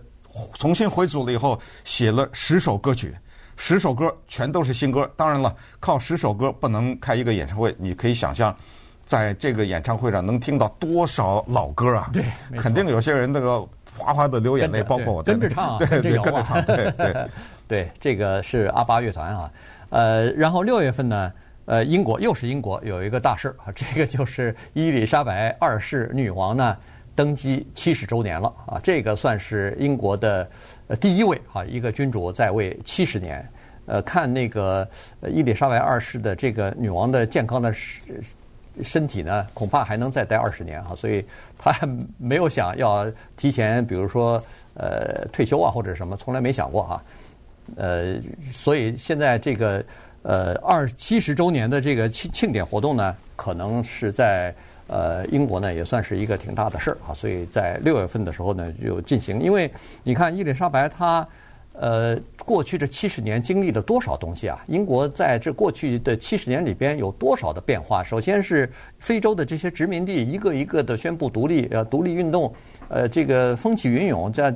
[0.54, 3.14] 重新回组了以后写了十首歌曲。
[3.56, 7.72] 十首歌全都是新歌，当然了，靠十首歌不能开一个演唱会。
[7.78, 8.52] 你可以想象，
[9.06, 12.10] 在这个演唱会上能听到多少老歌啊！
[12.12, 12.24] 对，
[12.58, 13.60] 肯定有些人那个
[13.96, 15.38] 哗哗的流眼泪，包括我在内。
[15.38, 17.28] 跟着唱，对对，跟着唱，对对
[17.68, 19.48] 对，这个是阿巴乐团啊。
[19.90, 21.32] 呃，然后六月份呢，
[21.66, 26.76] 呃，英国又是英国有一个大事啊， 这个就是伊丽莎白二世女王呢
[27.14, 30.48] 登基七十周年了啊，这个算是英国的。
[30.86, 33.48] 呃，第一位啊，一个君主在位七十年，
[33.86, 34.86] 呃，看那个
[35.28, 38.02] 伊丽莎白二世的这个女王的健康的身
[38.82, 41.24] 身体呢，恐怕还能再待二十年哈，所以
[41.56, 41.72] 她
[42.18, 44.42] 没有想要提前，比如说
[44.74, 47.02] 呃退休啊或者什么，从来没想过哈，
[47.76, 48.16] 呃，
[48.52, 49.82] 所以现在这个
[50.24, 54.52] 呃二七十周年的这个庆庆典活动呢，可能是在。
[54.86, 59.40] 呃，英国呢也算是一个挺大的事儿啊，所以在六月份的时候呢就进行。
[59.40, 61.26] 因为你看伊丽莎白她，
[61.72, 64.62] 呃，过去这七十年经历了多少东西啊？
[64.66, 68.02] 英国在这过去的七十年里边有多少的变化？
[68.02, 72.54] 首先是非洲的这些殖民地一个一个的宣布独立，呃，独立运动，
[72.88, 74.54] 呃，这个风起云涌，在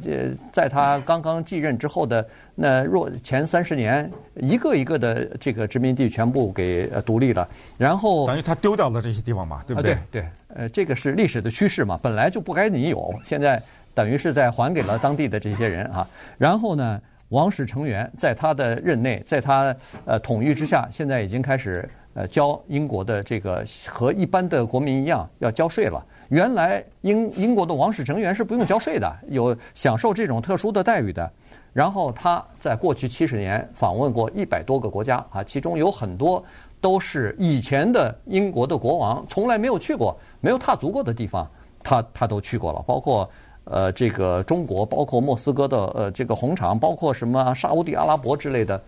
[0.52, 9.92] 在他刚刚继任之后的那若前三十年，一个一个的这个殖民地全部给独立了，然后等于他丢掉了这些地方嘛，对不对？
[9.92, 13.60] 啊、对对，呃，这个是历史的趋势嘛，本来就不该你有，现在
[13.94, 16.06] 等于是在还给了当地的这些人啊。
[16.36, 26.04] 然后呢，王室成员在他的任内，在他呃统御之下，现在已经开始呃交英国的这个和一般的国民一样要交税了。
[26.28, 31.30] 原来英英国的王室成员是不用交税的，有享受这种特殊的待遇的。
[31.72, 36.42] 然后他在过去七十年访问过一百多个国家啊，其中有很多
[36.80, 41.48] 都是以前的英国的国王从来没有去过、没有踏足过的地方，
[41.82, 43.28] 他他都去过了，包括
[43.64, 48.80] 呃这个中国，包括莫斯科的呃这个红场，包括什么沙乌地阿拉伯之类的。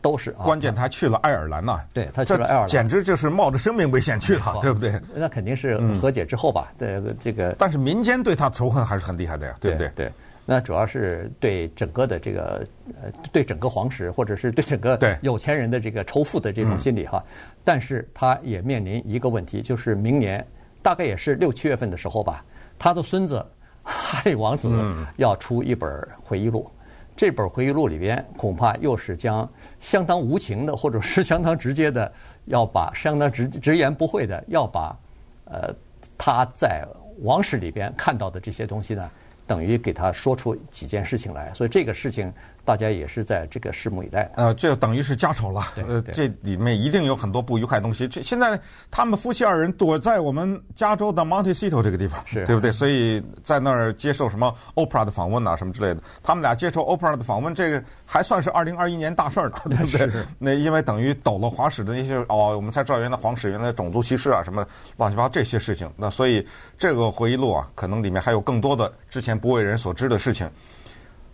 [0.00, 5.00] 都是，关键他去了爱尔兰呐，对他去了爱尔兰，简直就是冒着生命危险去了，对不对？
[5.14, 7.54] 那肯定是和解之后吧，对这个。
[7.58, 9.88] 但是民间对他仇恨还是很厉害的呀，对不对？
[9.94, 10.12] 对，
[10.44, 12.64] 那主要是对整个的这个
[13.02, 17.22] 呃，对整个皇室或者是对整个有钱人的这个仇富的这种心理哈。
[17.62, 20.44] 但是他也面临一个问题，就是明年
[20.82, 22.44] 大概也是六七月份的时候吧，
[22.78, 23.44] 他的孙子
[23.82, 24.70] 哈利王子
[25.16, 25.88] 要出一本
[26.22, 26.68] 回忆录。
[27.16, 29.48] 这本回忆录里边，恐怕又是将
[29.86, 32.12] 相当无情的，或者是相当直接的，
[32.46, 34.98] 要把相当直直言不讳的，要把
[35.44, 35.72] 呃
[36.18, 36.84] 他在
[37.22, 39.10] 王室里边看到的这些东西呢，
[39.46, 41.54] 等于给他说出几件事情来。
[41.54, 42.32] 所以这个事情
[42.66, 44.30] 大家也是在这个拭目以待。
[44.36, 45.62] 呃，这等于是家丑了。
[45.76, 48.08] 呃，对这里面一定有很多不愉快的东西。
[48.08, 52.72] 这现在他们夫妻二人躲在我们加州的 Montecito 这个地方，是对不对？
[52.72, 56.02] 所以在那儿接受什么 Oprah 的访问啊，什么之类的。
[56.24, 60.24] 他们俩接受 Oprah 的访问，这个还算是二零二一年大事儿呢， 对不对？
[60.38, 65.88] 那因为等于抖了皇室的那些哦，我们才知道原来皇室原来种族歧视啊，什么乱七八糟这些事情。
[65.96, 66.44] 那所以
[66.76, 70.50] 这个回忆录啊，可能里面还有更多的之前不为人所知的事情。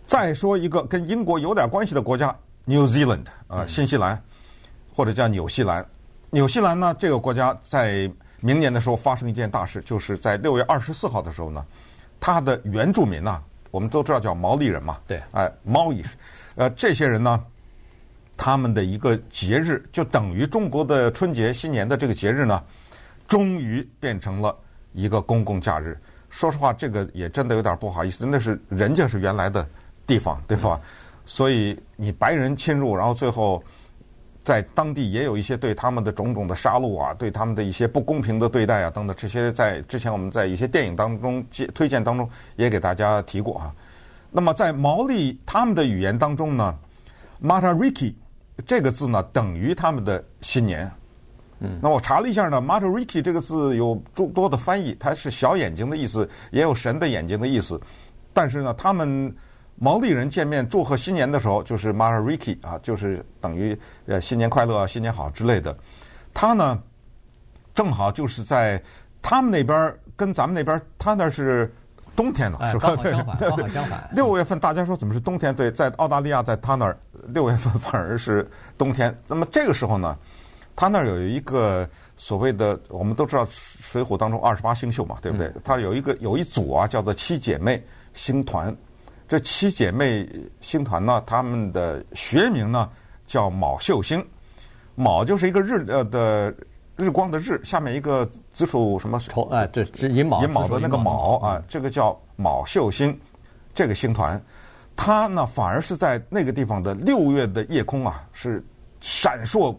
[0.05, 2.35] 再说一个跟英国有点关系的国家
[2.65, 4.21] ，New Zealand 啊，新西兰，
[4.93, 5.85] 或者叫纽西兰。
[6.29, 8.11] 纽西兰呢，这个国家在
[8.41, 11.65] 明年的时候发生一件大事，就是在六月二十四号的时候呢，
[12.19, 16.03] 它的原住民呢，我们都知道叫毛利人嘛，对，哎，毛利，
[16.55, 17.43] 呃，这些人呢，
[18.35, 22.61] 他们的一个节日，就等于中国的春节、新年的这个节日呢，
[23.27, 24.55] 终于变成了
[24.91, 25.97] 一个公共假日。
[26.29, 29.65] 说实话，这个也真的有点不好意思，那是人家是原来的。
[30.05, 30.79] 地方对吧？
[31.25, 33.63] 所以你白人侵入，然后最后
[34.43, 43.73] 在当地也有一些对他们的种种的杀戮啊，对他们的一些不公平的对待啊等等，这些在之前我们在一些电影当中介推荐当中也给大家提过啊。
[44.31, 46.77] 那么在毛利他们的语言当中呢
[47.41, 48.13] ，Matariki
[48.65, 50.91] 这个字呢等于他们的新年。
[51.59, 57.79] 嗯，那我查了一下呢，Matariki 这个字有诸多的翻译，它是小眼睛的意思，也有神的眼睛的意思，
[58.33, 59.33] 但是呢，他们。
[59.75, 65.75] 毛利人见面祝贺新年的时候，就是 Matariki 啊，就是等于呃新年快乐、新年好之类的。
[66.33, 66.81] 他呢，
[67.75, 68.81] 正好就是在
[69.21, 71.73] 他们那边跟咱们那边，他那是
[72.15, 72.95] 冬天了，是吧？
[72.95, 74.09] 刚好相反， 刚好相反。
[74.13, 75.53] 六月份大家说怎么是冬天？
[75.53, 79.13] 对，在澳大利亚，在他那儿六月份反而是冬天。
[79.27, 80.17] 那么这个时候呢，
[80.75, 85.51] 他那儿有一个所谓的，我们都知道《水浒》当中二十八星宿嘛，对不对？
[85.63, 87.83] 他有一个有一组啊，叫做七姐妹
[88.13, 88.73] 星团。
[89.27, 90.29] 这七姐妹
[90.61, 92.89] 星团呢，她们的学名呢
[93.25, 94.23] 叫卯宿星，
[94.95, 96.53] 卯就是一个日呃的
[96.95, 103.17] 日光的日，下面一个子鼠什么丑哎，对，寅卯寅卯的那个卯啊，这个叫卯宿星，
[103.73, 104.39] 这个星团，
[104.95, 108.63] 它呢反而是在那个地方的六月的夜空啊，是
[108.99, 109.75] 闪烁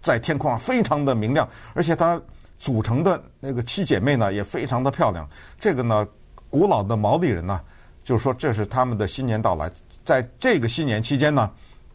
[0.00, 2.20] 在天空啊，非常的明亮，而且它
[2.58, 5.28] 组成的那个七姐妹呢也非常的漂亮。
[5.58, 6.06] 这个呢，
[6.48, 7.60] 古老的毛利人呢。
[8.04, 9.72] 就是说，这是他们的新年到来，
[10.04, 11.50] 在这个新年期间呢，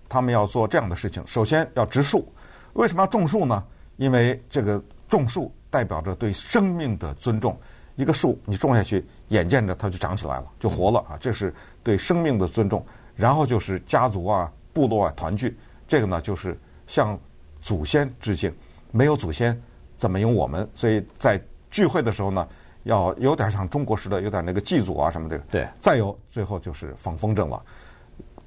[0.09, 1.23] 他们要做这样的事情。
[1.27, 2.27] 首先要植树，
[2.73, 3.63] 为什么要种树呢？
[3.97, 7.55] 因为这个种树代表着对生命的尊重。
[7.95, 12.83] 一个树你种下去，眼见着它就长起来了，就活了啊，这是对生命的尊重。
[13.15, 15.55] 然后就是家族啊、部落啊团聚，
[15.87, 17.17] 这个呢就是向
[17.61, 18.51] 祖先致敬。
[18.91, 19.61] 没有祖先，
[19.95, 20.67] 怎么有我们？
[20.73, 22.47] 所以在聚会的时候呢。
[22.83, 25.37] 要有点像中国式的，有点那个祭祖啊什么的。
[25.51, 25.67] 对。
[25.79, 27.61] 再有，最后就是放风筝了。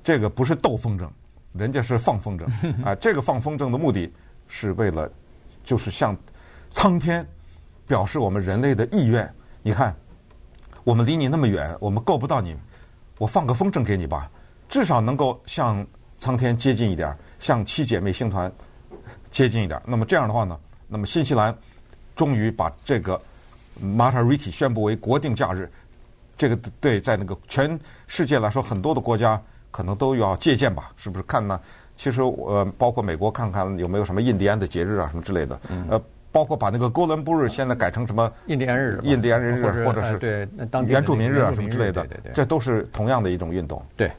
[0.03, 1.09] 这个不是斗风筝，
[1.53, 2.45] 人家是放风筝
[2.85, 2.95] 啊。
[2.95, 4.12] 这个放风筝的目的
[4.49, 5.11] 是为了，
[5.62, 6.16] 就是向
[6.71, 7.27] 苍天
[7.87, 9.33] 表示我们人类的意愿。
[9.62, 9.95] 你看，
[10.83, 12.57] 我们离你那么远，我们够不到你，
[13.18, 14.31] 我放个风筝给你吧，
[14.68, 15.87] 至少能够向
[16.18, 18.51] 苍天接近一点，向七姐妹星团
[19.31, 19.81] 接近一点。
[19.85, 21.57] 那么这样的话呢，那么新西兰
[22.16, 23.21] 终于把这个。
[23.81, 25.71] Matariki 宣布为国定假日，
[26.37, 30.91] 这个对在那个全世界来说，很多的国家可能都要借鉴吧？
[30.97, 31.23] 是不是？
[31.23, 31.61] 看呢？
[31.97, 35.61] 其实呃，包括美国，看看有没有什么印第安的节日啊，什么之类的。
[35.89, 36.01] 呃，
[36.33, 40.49] 包括把那个哥伦布日现在改成什么印第安日、印第安人日，或者是对
[40.87, 42.07] 原住民日啊什么之类的。
[42.33, 43.85] 这都是同样的一种运动。
[43.97, 44.11] 对。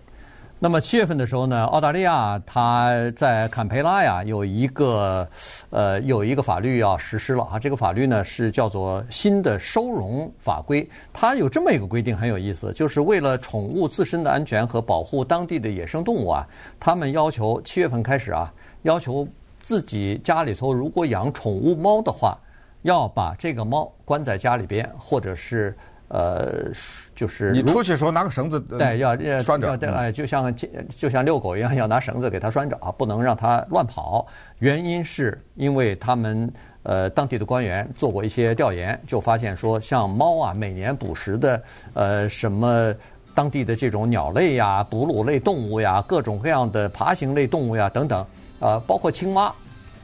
[0.63, 5.27] 那么七月份的时候呢，澳大利亚它在坎培拉呀有一个
[5.71, 10.89] 呃有一个法律要实施了啊，这个法律呢是叫做新的收容法规。
[11.11, 16.47] 它有这么一个规定很有意思，就是为了宠物自身的安全和保护当地的野生动物啊，
[16.79, 18.49] 他们要求七月份开始啊，
[18.83, 19.27] 要求
[19.61, 22.37] 自己家里头如果养宠物猫的话，
[22.83, 25.75] 要把这个猫关在家里边，或者是。
[26.09, 26.71] 呃，
[27.15, 30.53] 就是你出去的时候拿个绳子，对，要要拴着，哎，就像
[30.89, 34.25] 就像遛狗一样，要拿绳子给它拴着啊，不能让它乱跑。
[34.59, 36.51] 原因是因为他们
[36.83, 41.61] 呃当地的官员做过一些调研，就发现说，像猫啊，每年捕食的
[41.93, 42.93] 呃什么
[43.35, 48.19] 当地的这种鸟类呀、哺乳类动物呀、各种各样的爬行类动物呀等等，
[48.59, 49.53] 啊、呃，包括青蛙，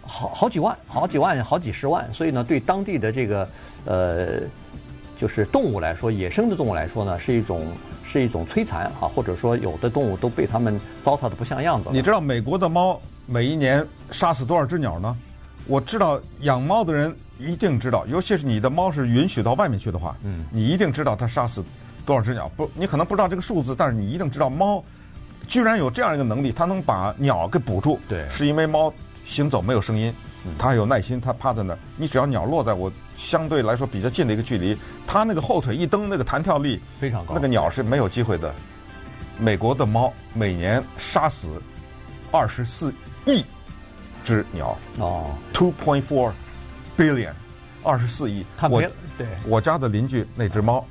[0.01, 3.49] 好好几万、好几万、好几十万，所以呢，对当地的这个
[3.85, 4.41] 呃。
[5.19, 7.67] 就是动物来说，野生的动物来说呢，是一种
[8.05, 11.89] 是一种摧残啊，或者说有的动物都被他们糟蹋的不像样子。
[11.91, 15.17] 你知道美国的猫每一年杀死多少只鸟呢？
[15.67, 21.61] 我知道养猫的人一定知道，尤其是你的猫是允许到外面去的话，嗯，你一定知道它杀死
[22.05, 22.49] 多少只鸟。
[22.55, 24.81] 不，你可能不知道这个数字，但是你一定知道猫
[25.49, 27.99] 居然有这样一个能力，它能把鸟给捕住。
[28.07, 28.91] 对，是因为猫
[29.25, 30.13] 行走没有声音，
[30.57, 31.79] 它有耐心，它趴在那儿。
[31.97, 38.51] 你只要鸟落在我相对来说比较近的一个距离，它那个后腿一蹬，那个弹跳力非常高，那个鸟是没有机会的。
[39.37, 41.61] 美国的猫每年杀死
[42.31, 42.93] 二十四
[43.25, 43.43] 亿
[44.23, 46.31] 只鸟哦，two point four
[46.97, 47.31] billion，
[47.83, 48.45] 二十四亿。
[48.69, 48.81] 我
[49.17, 50.85] 对，我家的邻居那只猫，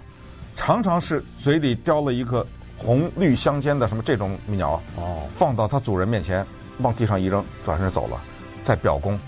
[0.55, 6.45] 常常是嘴里叼了一个红绿相间的什么这种鸟哦，放到它主人面前，
[6.79, 8.21] 往地上一扔，转身走了，
[8.65, 9.19] 在表功。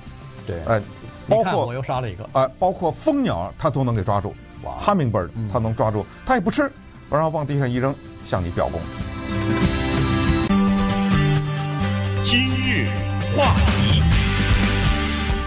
[0.47, 0.83] 对，呃，
[1.31, 6.71] 包括我又杀了一个啊、呃，包括蜂鸟它都能给抓住，哇，Hummingbird 它能抓住，它也不吃，
[7.09, 7.95] 然后往地上一扔，
[8.27, 8.81] 向你表功。
[12.25, 12.89] 今日
[13.37, 14.03] 话题，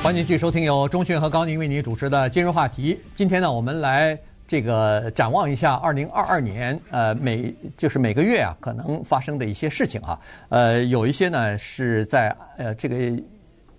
[0.02, 2.98] 欢迎继续收听由钟讯和高宁为您主持的今日话题。
[3.14, 4.18] 今天呢，我们来
[4.48, 10.18] 这个展望一下二零二二年，呃，每就是每个月啊，可能发生的一些事情哈。
[10.48, 13.22] 呃，有一些呢是在呃这个。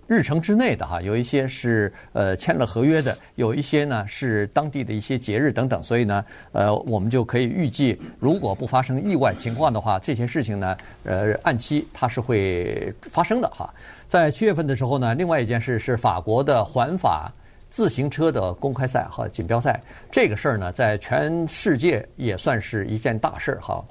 [0.07, 13.73] 日程之内的哈，有一些是呃签了合约的，有一些呢是当地的一些节日等等，所以呢，呃，我们就可以预计，如果不发生意外情况的话，这些事情呢，呃，按期它是会发生的哈。
[14.07, 17.31] 在七月份的时候呢，另外一件事是法国的环法
[17.71, 23.83] 自行车的公开赛和锦标赛，这个事儿呢，在全世界也算是一件大事儿哈。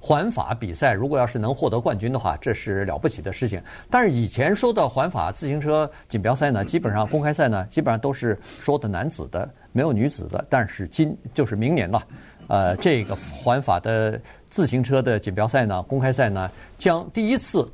[0.00, 3.60] 环法比赛，如果要是能获得冠军的话，这是了不起的事情。
[3.90, 10.44] 但是以前说的环法自行车锦标赛呢，基本上公开赛呢，基本上都是说的男子的，没有女子的。
[10.48, 12.06] 但是今就是明年了，
[12.46, 17.68] 呃，这个环法的自行车的锦标赛呢，公开赛呢，将第一次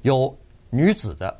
[0.00, 0.34] 有
[0.70, 1.38] 女子的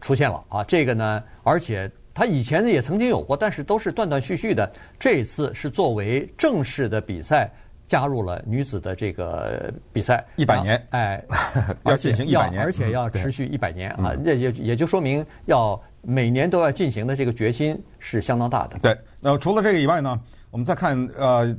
[0.00, 0.62] 出现了啊。
[0.64, 4.70] 这个呢，而且它以前呢也曾经有过，但是都是断断续续的。
[4.98, 7.50] 这一次是作为正式的比赛。
[7.88, 11.24] 加入了女子的这个比赛，一百年，哎，
[11.84, 14.14] 要进行一百年，而且要持续一百年啊！
[14.22, 18.78] 这也也就说明要每年都要进行的这个决心是相当大的。
[18.80, 20.20] 对，那除了这个以外呢，
[20.50, 21.56] 我们再看呃，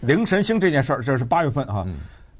[0.00, 1.84] 凌晨星这件事儿，这是八月份哈，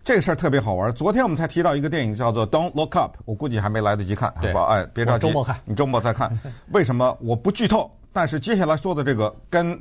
[0.04, 0.92] 这个事儿特别好玩。
[0.94, 4.66] 昨天我们才提到一个电影叫做《Don't Look Up》，我估计还没来得及看，好吧？
[4.66, 6.30] 哎，别着急，周末看，你周末再看。
[6.70, 7.90] 为什么我不剧透？
[8.12, 9.76] 但是接下来说的这个跟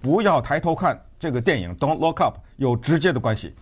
[0.00, 1.00] 不要抬头看。
[1.22, 3.54] 这个电影《Don't Look Up》有直接的关系。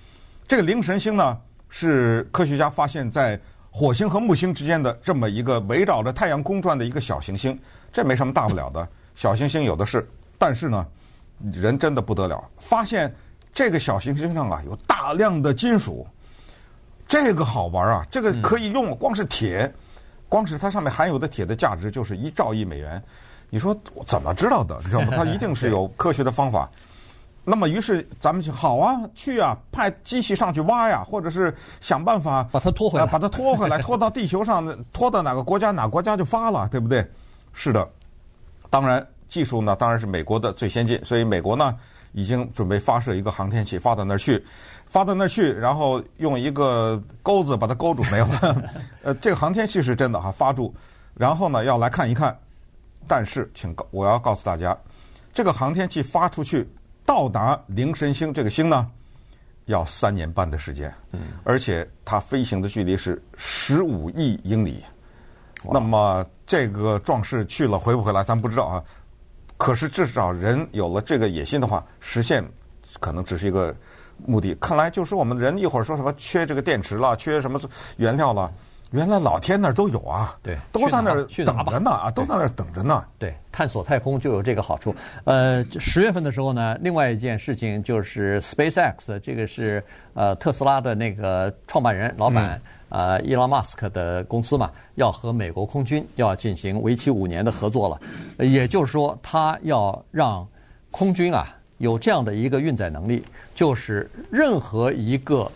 [0.47, 1.37] 这个灵神星呢，
[1.69, 7.59] 是科学家发现，在火星和木星之间的这么一个围绕着太阳公转的一个小行星。
[7.93, 10.09] 这没什么大不了的，小行星有的是。
[10.39, 10.87] 但是呢，
[11.53, 13.13] 人真的不得了，发现
[13.53, 16.07] 这个小行星上啊有大量的金属。
[17.09, 19.73] 这个好玩啊，这个可以用，光是铁，
[20.29, 23.03] 光是它上面含有的铁的价值就是一兆亿美元。
[23.49, 24.79] 你说我怎么知道的？
[24.85, 25.13] 你知道吗？
[25.17, 26.71] 它一定是有科学的方法。
[27.42, 37.05] 那么，于是咱们就好啊，去啊，派机器上去挖呀，或者是想办法把它拖回来，把它拖回来， 拖到地球上，拖到哪个国家，哪个国家就发了，对不对？
[37.53, 37.88] 是的，
[38.68, 41.74] 当然技术呢，当然是美国的最先进，所以美国呢
[42.12, 44.44] 已经准备发射一个航天器发到那儿去，
[44.87, 48.70] 发到那儿去，然后用一个钩子把它勾住没有了。
[49.03, 50.72] 呃，这个航天器是真的哈，发住，
[51.14, 52.38] 然后呢要来看一看，
[53.09, 54.76] 但是请告我要告诉大家，
[55.33, 56.68] 这个航天器发出去。
[57.11, 58.88] 到达灵神星这个星呢，
[59.64, 64.81] 要三年半的时间，嗯，而且它飞行的距离是十五亿英里，
[65.73, 68.85] 那么这个壮士去了回不回来，咱不知道啊。
[69.57, 72.44] 可是至少人有了这个野心的话，实现
[73.01, 73.75] 可能只是一个
[74.25, 74.55] 目的。
[74.61, 77.61] 看来就是我们人一会儿说什么缺这个电池了，缺什么
[77.96, 78.49] 原料了。
[78.92, 83.05] 原来老天那儿都有啊，对，都在那儿等着呢啊，都在那儿等着呢。
[83.18, 84.92] 对，探索太空就有这个好处。
[85.24, 89.83] 呃，十月份的时候呢，另外一件事情就是 SpaceX，这个是
[90.14, 98.00] 呃特斯拉的那个创办人老板呃伊隆马斯克的公司嘛，要和美国空军要进行为期五年的合作了。
[98.44, 100.44] 也就是说，他要让
[100.90, 103.24] 空军啊有这样的一个运载能力，
[103.55, 105.48] 就是任何一个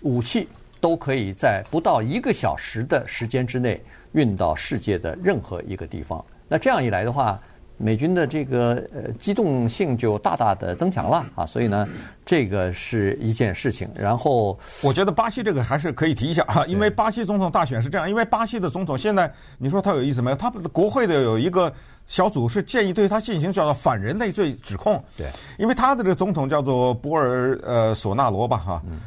[0.00, 0.48] 武器。
[0.80, 3.80] 都可以在不到一个小时的时间之内
[4.12, 6.24] 运到世界的任何一个地方。
[6.48, 7.40] 那这样一来的话，
[7.76, 11.46] 美军的这个呃机动性就大大的增强了啊。
[11.46, 11.88] 所以呢，
[12.26, 13.88] 这个是一件事情。
[13.94, 20.36] 然后，我觉得巴西这个还是可以提一下啊，因为巴西总统大选是这样，因为巴西的总统现在你说他有意思没有？
[20.36, 21.72] 他国会的有一个
[22.06, 25.02] 小组是建议对他进行叫做反人类罪指控。
[25.16, 28.82] 对，因为他的这个总统叫做博尔呃索纳罗吧哈。
[28.90, 28.98] 嗯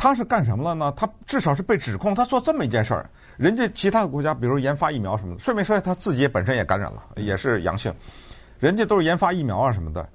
[0.00, 0.90] 他是干什么了呢？
[0.96, 3.10] 他至少是被指控，他做这么一件事儿。
[3.36, 7.94] 人家其他的国家，比如研发疫苗什么的，顺便说他自己也本身也感染了，也是阳性。
[8.58, 10.08] 人家都是研发疫苗啊什么的，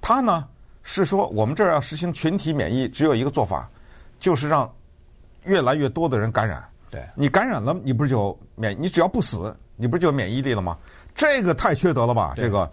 [0.00, 0.44] 他呢
[0.84, 3.68] 是说我们这儿要实行群体免疫，只有一个做法，
[4.20, 4.72] 就是让
[5.42, 6.64] 越来越多的人感染。
[6.88, 8.80] 对，你感染了，你不是就免？
[8.80, 10.78] 你只要不死，你不是就有免疫力了吗？
[11.16, 12.32] 这个太缺德了吧？
[12.36, 12.70] 这个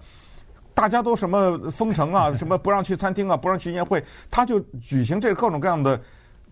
[0.76, 6.00] 大家都什么封城啊，什么不让去餐厅啊，不让去宴会，他就举行这各种各样的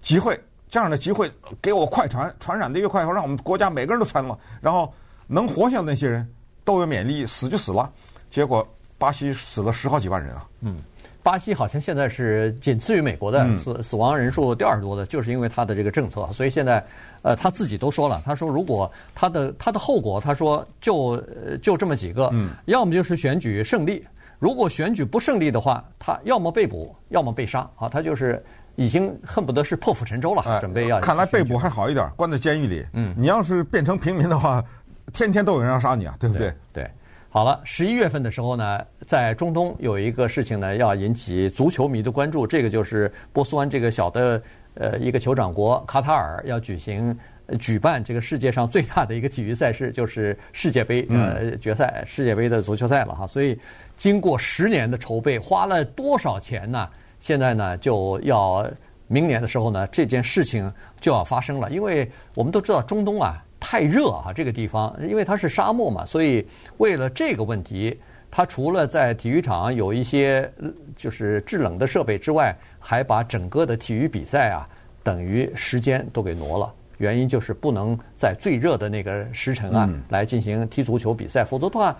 [0.07, 0.39] 集会，
[0.69, 1.29] 这样的集会
[1.61, 4.89] 给我快传，传染的越快，让我们国家每个人都传了，然后
[5.27, 6.25] 能活下的那些人
[6.63, 7.91] 都有免疫力，死就死了。
[8.29, 8.65] 结果
[8.97, 10.47] 巴西死了十好几万人啊！
[10.61, 10.77] 嗯。
[11.21, 16.25] 巴西好像现在是仅次于美国的死死亡人数第二多的，就是因为他的这个政策。
[16.31, 16.81] 所以现在，
[17.21, 21.21] 呃，他自己都说了，他说如果他的他的后果，他说就
[21.61, 22.33] 就这么几个，
[22.67, 24.07] 要么就是选举胜利，
[24.39, 27.69] 如果选举不胜利的话，他要么被捕，要么被杀。
[27.75, 28.41] 啊，他就是
[28.77, 30.99] 已经恨不得是破釜沉舟了，准备要。
[30.99, 32.85] 看来被捕还好一点，关在监狱里。
[32.93, 34.63] 嗯，你要是变成平民的话，
[35.11, 36.53] 天天都有人要杀你啊，对不对？
[36.71, 36.89] 对。
[37.29, 42.45] 好了，十一月份的时候呢，在中东有一个事情呢，要引起足球迷的关注。
[42.45, 44.41] 这个就是波斯湾这个小的
[44.75, 47.17] 呃一个酋长国卡塔尔要举行
[47.59, 53.25] 举办这个世界上最大的一个体育赛事，就是世界杯呃决赛，世界杯的足球赛了哈。
[53.25, 53.59] 所以
[53.97, 56.87] 经过十年的筹备，花了多少钱呢？
[57.19, 58.69] 现在呢就要
[59.07, 61.69] 明年的时候呢，这件事情就要发生了。
[61.69, 63.43] 因为我们都知道中东啊。
[63.59, 66.47] 太热啊，这个地方，因为它是沙漠嘛，所以
[66.77, 67.99] 为了这个问题，
[68.29, 70.49] 它除了在体育场有一些
[70.95, 74.69] 就是制冷的设备之外，还把整个的体育比赛啊，
[75.01, 76.71] 等于时间都给挪了。
[76.99, 81.97] 原因就是不能在最热的那个时辰啊来进行踢足球比赛，否则的话，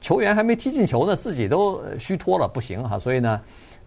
[0.00, 3.00] 球员还没踢进球呢，自己都虚脱了，不行哈。
[3.00, 3.40] 所以呢。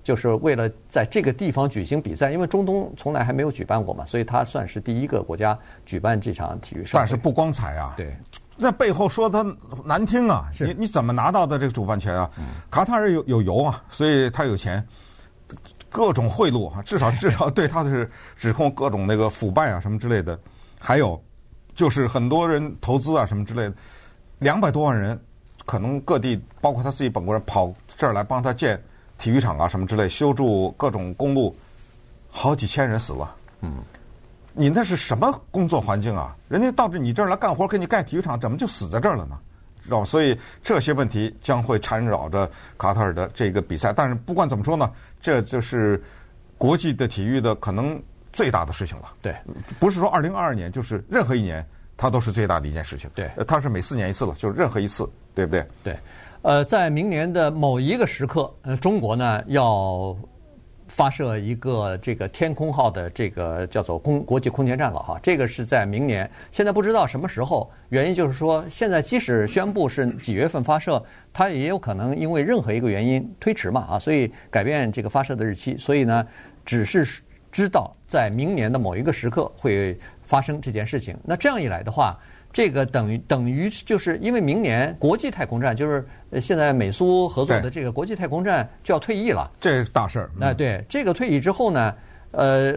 [0.04, 6.92] 就是为了在这个地方举行比赛，因为中东从来还没有举办过嘛，所以他算是第一个国家举办这场体育赛。
[6.96, 8.14] 但是不光彩啊，对，
[8.58, 9.46] 那背后说他
[9.86, 12.30] 难听啊，你你怎么拿到的这个主办权啊？
[12.70, 14.86] 卡塔尔有有油啊，所以他有钱，
[15.90, 20.38] 各种贿赂啊，至少 至少对他的是指控各种那个腐败啊什么之类的，
[20.80, 21.22] 还有
[21.74, 23.74] 就是很多人投资啊什么之类的，
[24.40, 25.18] 两百多万人，
[25.66, 28.78] 可能各地包括他自己本国人跑这儿来帮他建。
[29.18, 31.56] 体育场啊，什么之类，修筑各种公路，
[32.30, 33.36] 好几千人死了。
[33.62, 33.76] 嗯，
[34.52, 36.36] 你那是什么工作环境啊？
[36.50, 39.38] 人家到这你这儿来干活，给你盖体育场，怎么就死在这儿了呢？
[39.84, 40.06] 知道吧？
[40.06, 43.94] 所以这些问题将会缠绕着卡塔尔的这个比赛。
[43.94, 44.92] 但是不管怎么说呢，
[45.22, 46.02] 这就是
[46.58, 48.02] 国际的体育的可能
[48.32, 49.14] 最大的事情了。
[49.22, 49.36] 对，
[49.80, 51.66] 不是说二零二二年，就是任何一年，
[51.98, 53.10] 它都是最大的一件事情。
[53.14, 55.66] 对，它是每四年一次了，就是任何一次，对不对？
[55.84, 56.00] 对。
[56.44, 60.14] 呃，在明年的某一个时刻，呃，中国呢要
[60.90, 65.18] 发射一个这个天空号的这个叫做空国际空间站了哈。
[65.24, 67.72] 这个是在明年，现在不知道什么时候。
[67.88, 75.78] 原因就是说，现在即使宣布是几月份发射，它也有可能因为任何一个原因推迟嘛啊，所以改变这个发射的日期。
[75.78, 76.28] 所以呢，
[76.66, 77.22] 只是
[77.54, 81.18] 知道在明年的某一个时刻会发生这件事情。
[81.24, 82.20] 那这样一来的话。
[82.54, 86.06] 这个等于等于就是因为明年国际太空站就是
[86.40, 90.30] 现在美苏合作的这个国际太空站就要退役了，这大事儿。
[90.40, 91.96] 哎，对，这个退役之后呢，
[92.30, 92.74] 呃，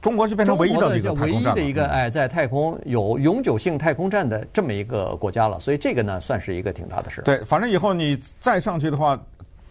[0.00, 7.24] 中国就变成唯一的一个唯一的一个哎，在太空有永久性太空站的这么一个国家了，所以这个呢算是一个挺大的事儿。
[7.24, 9.20] 对，反正以后你再上去的话，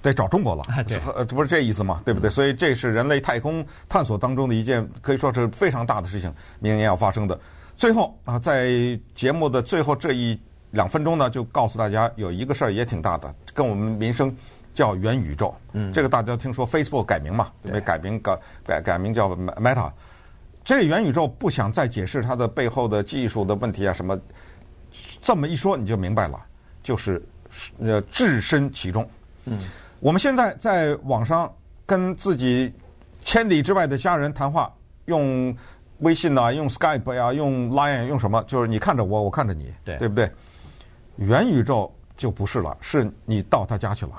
[0.01, 2.29] 得找中国了，对，呃， 不是这意思嘛，对不对？
[2.29, 6.29] 所以这是人类太空探索当中的一件可以说是非常大的事情，
[6.59, 7.39] 明年要发生的。
[7.77, 10.37] 最后啊，在节目的最后这一
[10.71, 14.35] 两分钟呢，就告诉大家有一个事儿也挺大的，跟我们民生
[14.73, 15.53] 叫元宇宙。
[15.73, 19.91] 嗯，这个大家听说 Facebook 改名嘛，因为改名改改改名叫 Meta。
[20.63, 24.19] 这元宇宙不想再解释它的背后的技术的问题啊什么，
[25.21, 26.43] 这么一说你就明白了，
[26.81, 27.23] 就是
[27.79, 29.07] 呃置身其中。
[29.45, 29.59] 嗯，
[29.99, 31.53] 我们现在在网上
[31.85, 32.73] 跟自己
[33.21, 34.73] 千里之外的家人谈话，
[35.05, 35.55] 用。
[35.99, 38.43] 微信呐、啊，用 Skype 呀、啊，用 Line 用什么？
[38.43, 40.31] 就是你看着我，我看着你，对对不对？
[41.17, 44.11] 元宇宙就不是了，是你到他家去了，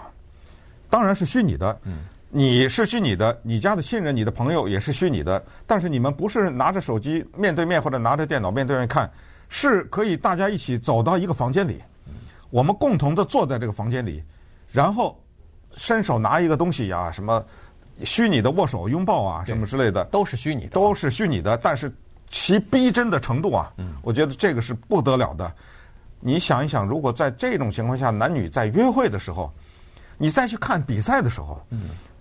[0.91, 1.81] 当然是虚拟的。
[1.85, 1.99] 嗯，
[2.31, 9.09] 你是虚拟的，你家的亲人、你的朋友也是虚拟的，但是你们不是拿着手机面对面或者拿着电脑面对面看，
[9.49, 11.81] 是可以大家一起走到一个房间里，
[12.51, 14.23] 我们共同的坐在这个房间里，
[14.73, 15.17] 然后
[15.77, 17.45] 伸手拿一个东西呀，什么？
[18.05, 21.57] 虚拟的握手、拥抱啊，什么之类的，都是虚拟的，都是虚拟的。
[21.57, 21.93] 但是
[22.29, 23.73] 其逼真的程度啊，
[24.03, 25.53] 我觉得这个是不得了的。
[26.21, 29.53] 你想一想，如果在这种情况下，男女在约会的时候，
[30.17, 31.61] 你再去看比赛的时候，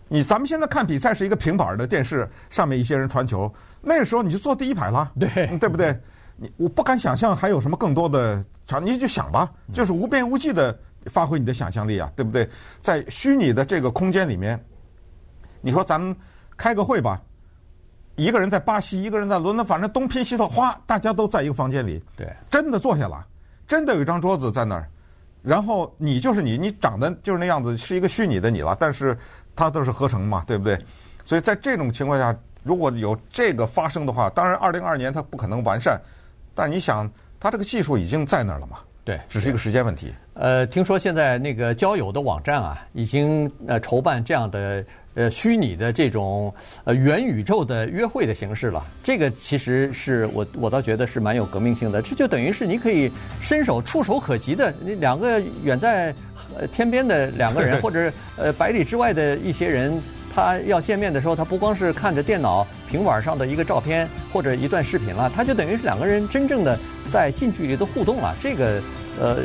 [0.08, 3.52] 你咱们现在看比赛是一个平板的电视，上面一些人传球，
[3.82, 5.98] 那个时候你就坐第一排了，对，对不对？
[6.36, 12.48] 你我不敢想象还有什么更多的场，你就想吧，就是无边无际的发挥你的想象力啊，对不对？
[12.82, 14.64] 在虚拟的这个空间里面。
[15.68, 16.16] 你说咱们
[16.56, 17.22] 开个会吧，
[18.16, 23.28] 一个人在巴西，一个人在伦敦，反正东拼西凑，哗，大家都在一个房间里，对，真的坐下了，
[23.68, 24.88] 真的有一张桌子在那儿，
[25.44, 29.18] 然后你就是你，你长得就是那样子，是一个虚拟的你了，但是
[29.58, 30.80] 它都是合成嘛，对不对？
[31.26, 36.00] 所以在这种情况下，如果有这个发生的话，当然二零二二年它不可能完善，
[36.56, 37.12] 但你想，
[37.42, 38.78] 它这个技术已经在那儿了嘛？
[39.04, 40.14] 对，只是一个时间问题。
[40.34, 44.86] 呃，听说现在那个交友的网站啊，已经呃筹办这样的
[45.18, 46.54] 呃虚拟的这种
[46.86, 48.82] 呃元宇宙的约会的形式了。
[49.04, 52.02] 这个其实是我我倒觉得是蛮有革命性的。
[52.02, 53.12] 这就等于是你可以
[53.42, 56.14] 伸手触手可及的，你两个远在
[56.58, 60.00] 呃天边的两个人， 或者呃百里之外的一些人，
[60.34, 66.80] 他要见面的时候，他不光是看着电脑平板上的一个照片或者一段视频了，他就等于是两个人真正的
[67.12, 68.34] 在近距离的互动了。
[68.40, 68.82] 这个。
[69.20, 69.38] 呃，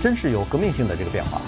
[0.00, 1.40] 真是有革命性的这个变化。